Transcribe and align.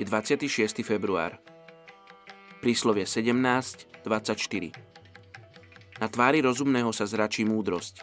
Je 0.00 0.08
26. 0.08 0.80
február. 0.80 1.36
Príslovie 2.64 3.04
17.24. 3.04 4.00
Na 6.00 6.08
tvári 6.08 6.40
rozumného 6.40 6.88
sa 6.88 7.04
zračí 7.04 7.44
múdrosť, 7.44 8.00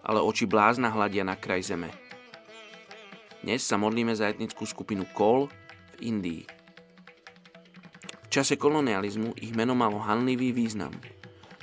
ale 0.00 0.24
oči 0.24 0.48
blázna 0.48 0.88
hľadia 0.88 1.28
na 1.28 1.36
kraj 1.36 1.68
zeme. 1.68 1.92
Dnes 3.44 3.60
sa 3.68 3.76
modlíme 3.76 4.16
za 4.16 4.32
etnickú 4.32 4.64
skupinu 4.64 5.04
Kol 5.12 5.52
v 6.00 6.08
Indii. 6.08 6.48
V 8.24 8.28
čase 8.32 8.56
kolonializmu 8.56 9.36
ich 9.36 9.52
meno 9.52 9.76
malo 9.76 10.00
hanlivý 10.00 10.56
význam. 10.56 10.96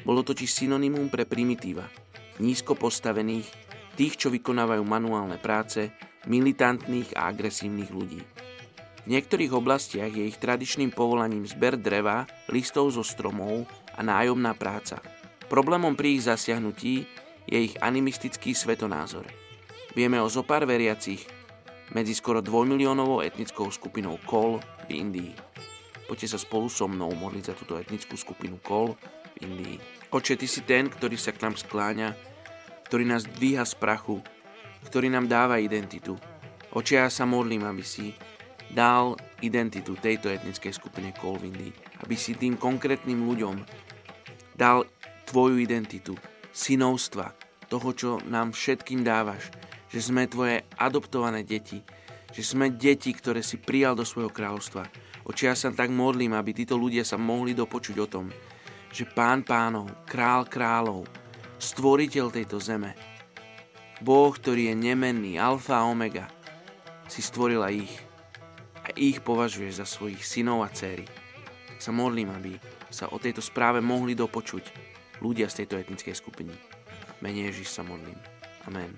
Bolo 0.06 0.22
totiž 0.22 0.54
synonymum 0.54 1.10
pre 1.10 1.26
primitíva, 1.26 1.90
nízko 2.38 2.78
postavených, 2.78 3.50
tých, 3.98 4.22
čo 4.22 4.30
vykonávajú 4.30 4.86
manuálne 4.86 5.42
práce, 5.42 5.90
militantných 6.30 7.18
a 7.18 7.34
agresívnych 7.34 7.90
ľudí. 7.90 8.22
V 9.04 9.12
niektorých 9.12 9.52
oblastiach 9.52 10.16
je 10.16 10.24
ich 10.32 10.40
tradičným 10.40 10.96
povolaním 10.96 11.44
zber 11.44 11.76
dreva, 11.76 12.24
listov 12.48 12.88
zo 12.96 13.04
stromov 13.04 13.68
a 13.92 14.00
nájomná 14.00 14.56
práca. 14.56 15.04
Problémom 15.52 15.92
pri 16.00 16.16
ich 16.16 16.24
zasiahnutí 16.24 17.04
je 17.44 17.58
ich 17.60 17.76
animistický 17.84 18.56
svetonázor. 18.56 19.28
Vieme 19.92 20.24
o 20.24 20.32
zopár 20.32 20.64
veriacich 20.64 21.28
medzi 21.92 22.16
skoro 22.16 22.40
dvojmiliónovou 22.40 23.20
etnickou 23.20 23.68
skupinou 23.70 24.18
Kol 24.24 24.64
v 24.88 25.04
Indii. 25.04 25.34
Poďte 26.08 26.34
sa 26.34 26.40
spolu 26.40 26.72
so 26.72 26.88
mnou 26.88 27.12
modliť 27.12 27.44
za 27.52 27.54
túto 27.60 27.76
etnickú 27.76 28.16
skupinu 28.16 28.58
Kol 28.64 28.96
v 29.36 29.52
Indii. 29.52 29.78
Oče, 30.16 30.40
Ty 30.40 30.48
si 30.48 30.64
ten, 30.64 30.88
ktorý 30.88 31.20
sa 31.20 31.36
k 31.36 31.44
nám 31.44 31.60
skláňa, 31.60 32.16
ktorý 32.88 33.04
nás 33.04 33.28
dvíha 33.28 33.68
z 33.68 33.76
prachu, 33.76 34.24
ktorý 34.88 35.12
nám 35.12 35.28
dáva 35.28 35.60
identitu. 35.60 36.16
Oče, 36.72 37.04
ja 37.04 37.12
sa 37.12 37.28
modlím, 37.28 37.68
aby 37.68 37.84
si 37.86 38.16
dal 38.74 39.16
identitu 39.46 39.94
tejto 39.94 40.34
etnickej 40.34 40.74
skupine 40.74 41.14
Kolvindy, 41.14 41.70
aby 42.02 42.16
si 42.18 42.34
tým 42.34 42.58
konkrétnym 42.58 43.22
ľuďom 43.22 43.56
dal 44.58 44.90
tvoju 45.30 45.62
identitu, 45.62 46.18
synovstva, 46.54 47.34
toho, 47.70 47.90
čo 47.94 48.12
nám 48.30 48.54
všetkým 48.54 49.02
dávaš, 49.02 49.50
že 49.90 50.02
sme 50.02 50.30
tvoje 50.30 50.62
adoptované 50.78 51.42
deti, 51.42 51.82
že 52.34 52.42
sme 52.42 52.74
deti, 52.74 53.14
ktoré 53.14 53.42
si 53.42 53.62
prijal 53.62 53.94
do 53.94 54.06
svojho 54.06 54.34
kráľovstva. 54.34 54.90
Oči 55.26 55.50
ja 55.50 55.56
sa 55.58 55.74
tak 55.74 55.94
modlím, 55.94 56.34
aby 56.34 56.54
títo 56.54 56.78
ľudia 56.78 57.06
sa 57.06 57.18
mohli 57.18 57.54
dopočuť 57.54 57.98
o 58.02 58.08
tom, 58.10 58.26
že 58.94 59.10
pán 59.10 59.42
pánov, 59.42 59.90
král 60.06 60.46
kráľov, 60.46 61.10
stvoriteľ 61.58 62.30
tejto 62.30 62.58
zeme, 62.62 62.94
Boh, 64.04 64.34
ktorý 64.36 64.74
je 64.74 64.76
nemenný, 64.76 65.40
alfa 65.40 65.80
a 65.80 65.88
omega, 65.88 66.28
si 67.08 67.24
stvorila 67.24 67.72
ich 67.72 67.90
ich 68.96 69.22
považuješ 69.22 69.74
za 69.82 69.88
svojich 69.88 70.22
synov 70.22 70.66
a 70.66 70.70
céry. 70.70 71.06
Sa 71.82 71.92
modlím, 71.92 72.32
aby 72.32 72.56
sa 72.94 73.10
o 73.10 73.18
tejto 73.18 73.42
správe 73.42 73.82
mohli 73.82 74.14
dopočuť 74.14 74.70
ľudia 75.20 75.50
z 75.50 75.64
tejto 75.64 75.76
etnickej 75.80 76.16
skupiny. 76.16 76.54
Mene 77.20 77.50
Ježiš 77.50 77.74
sa 77.74 77.84
modlím. 77.84 78.20
Amen. 78.68 78.94